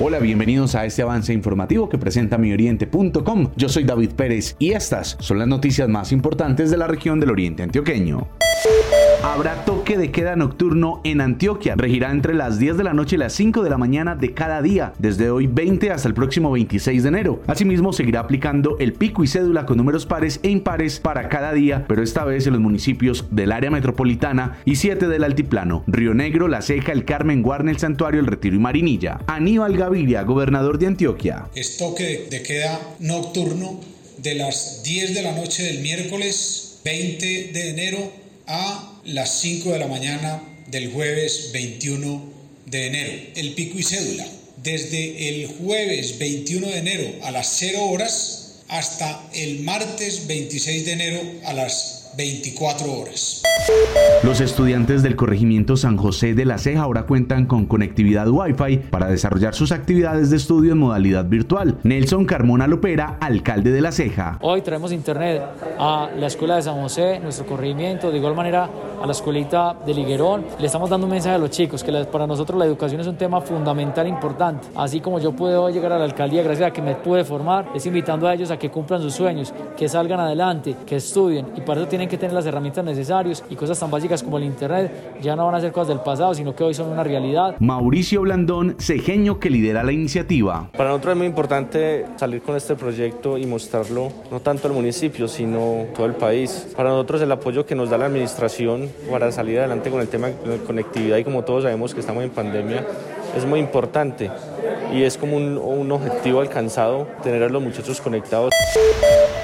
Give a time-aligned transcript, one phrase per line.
[0.00, 3.50] Hola, bienvenidos a este avance informativo que presenta mioriente.com.
[3.56, 7.32] Yo soy David Pérez y estas son las noticias más importantes de la región del
[7.32, 8.28] Oriente Antioqueño.
[9.22, 11.74] Habrá toque de queda nocturno en Antioquia.
[11.76, 14.62] Regirá entre las 10 de la noche y las 5 de la mañana de cada
[14.62, 17.42] día, desde hoy 20 hasta el próximo 26 de enero.
[17.48, 21.84] Asimismo, seguirá aplicando el pico y cédula con números pares e impares para cada día,
[21.88, 26.46] pero esta vez en los municipios del área metropolitana y 7 del altiplano: Río Negro,
[26.46, 29.18] La Ceja, El Carmen, Guarne, El Santuario, El Retiro y Marinilla.
[29.26, 31.46] Aníbal Gaviria, gobernador de Antioquia.
[31.56, 33.80] Es toque de queda nocturno
[34.18, 39.78] de las 10 de la noche del miércoles 20 de enero a las 5 de
[39.78, 42.32] la mañana del jueves 21
[42.66, 43.12] de enero.
[43.36, 44.26] El pico y cédula.
[44.62, 50.92] Desde el jueves 21 de enero a las 0 horas hasta el martes 26 de
[50.92, 53.44] enero a las 24 horas.
[54.24, 59.06] Los estudiantes del corregimiento San José de la Ceja ahora cuentan con conectividad Wi-Fi para
[59.06, 61.78] desarrollar sus actividades de estudio en modalidad virtual.
[61.84, 64.38] Nelson Carmona Lopera, alcalde de la Ceja.
[64.42, 65.42] Hoy traemos internet
[65.78, 68.68] a la escuela de San José, nuestro corregimiento, de igual manera
[69.00, 70.44] a la escuelita de Liguerón.
[70.58, 73.16] Le estamos dando un mensaje a los chicos que para nosotros la educación es un
[73.16, 74.66] tema fundamental importante.
[74.74, 77.70] Así como yo pude hoy llegar a la alcaldía gracias a que me pude formar,
[77.76, 81.60] es invitando a ellos a que cumplan sus sueños, que salgan adelante, que estudien y
[81.60, 85.18] para eso tienen que tener las herramientas necesarias y cosas tan básicas como el Internet
[85.20, 87.56] ya no van a ser cosas del pasado, sino que hoy son una realidad.
[87.60, 90.68] Mauricio Blandón, cejeño que lidera la iniciativa.
[90.76, 95.28] Para nosotros es muy importante salir con este proyecto y mostrarlo no tanto al municipio,
[95.28, 96.68] sino todo el país.
[96.76, 100.28] Para nosotros el apoyo que nos da la administración para salir adelante con el tema
[100.28, 102.84] de conectividad y como todos sabemos que estamos en pandemia,
[103.36, 104.30] es muy importante
[104.92, 108.52] y es como un, un, objetivo alcanzado tener a los muchachos conectados.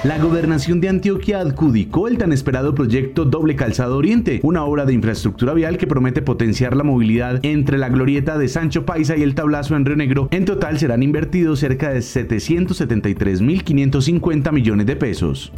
[0.04, 4.92] La gobernación de Antioquia adjudicó el tan esperado proyecto Doble Calzado Oriente, una obra de
[4.92, 9.34] infraestructura vial que promete potenciar la movilidad entre la glorieta de Sancho Paisa y el
[9.34, 10.28] tablazo en Río Negro.
[10.30, 15.54] En total serán invertidos cerca de 773.550 millones de pesos.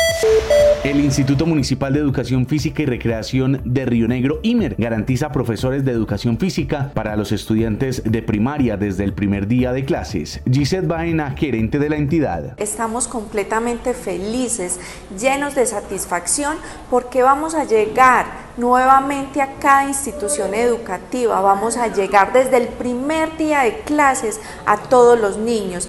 [0.87, 5.91] El Instituto Municipal de Educación Física y Recreación de Río Negro, IMER, garantiza profesores de
[5.91, 10.41] educación física para los estudiantes de primaria desde el primer día de clases.
[10.49, 12.55] Gisette Baena, gerente de la entidad.
[12.61, 14.79] Estamos completamente felices,
[15.21, 16.57] llenos de satisfacción,
[16.89, 23.37] porque vamos a llegar nuevamente a cada institución educativa, vamos a llegar desde el primer
[23.37, 25.87] día de clases a todos los niños.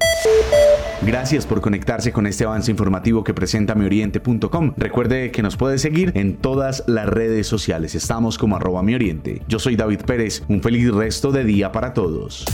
[1.02, 4.74] Gracias por conectarse con este avance informativo que presenta mioriente.com.
[4.76, 7.94] Recuerde que nos puede seguir en todas las redes sociales.
[7.94, 9.42] Estamos como arroba mioriente.
[9.48, 10.42] Yo soy David Pérez.
[10.48, 12.44] Un feliz resto de día para todos.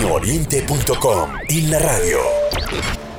[0.00, 3.09] Mioriente.com y la radio.